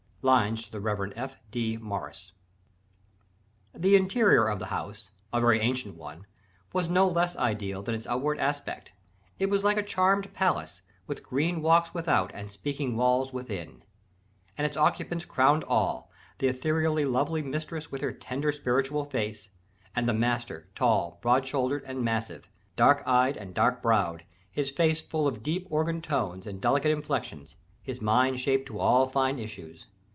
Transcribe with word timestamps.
Lines 0.23 0.65
to 0.65 0.71
the 0.71 0.79
Rev. 0.79 1.11
F. 1.15 1.37
D. 1.49 1.77
Maurice. 1.77 2.31
The 3.73 3.95
interior 3.95 4.45
of 4.49 4.59
the 4.59 4.67
house 4.67 5.09
a 5.33 5.41
very 5.41 5.59
ancient 5.59 5.95
one 5.95 6.27
was 6.73 6.91
no 6.91 7.07
less 7.07 7.35
ideal 7.37 7.81
than 7.81 7.95
its 7.95 8.05
outward 8.05 8.37
aspect, 8.37 8.91
"it 9.39 9.49
was 9.49 9.63
like 9.63 9.77
a 9.77 9.81
charmed 9.83 10.31
palace, 10.35 10.83
with 11.07 11.23
green 11.23 11.63
walks 11.63 11.95
without 11.95 12.29
and 12.35 12.51
speaking 12.51 12.95
walls 12.95 13.33
within." 13.33 13.81
And 14.59 14.67
its 14.67 14.77
occupants 14.77 15.25
crowned 15.25 15.63
all 15.63 16.11
the 16.37 16.49
ethereally 16.49 17.03
lovely 17.03 17.41
mistress 17.41 17.91
with 17.91 18.01
her 18.01 18.13
"tender 18.13 18.51
spiritual 18.51 19.05
face," 19.05 19.49
and 19.95 20.07
the 20.07 20.13
master, 20.13 20.69
tall, 20.75 21.17
broad 21.23 21.47
shouldered, 21.47 21.83
and 21.87 22.03
massive, 22.03 22.47
dark 22.75 23.01
eyed 23.07 23.37
and 23.37 23.55
dark 23.55 23.81
browed, 23.81 24.21
his 24.51 24.71
voice 24.71 25.01
full 25.01 25.27
of 25.27 25.41
deep 25.41 25.65
organ 25.71 25.99
tones 25.99 26.45
and 26.45 26.61
delicate 26.61 26.91
inflections, 26.91 27.55
his 27.81 28.01
mind 28.03 28.39
shaped 28.39 28.67
to 28.67 28.77
all 28.77 29.07
fine 29.09 29.39
issues. 29.39 29.87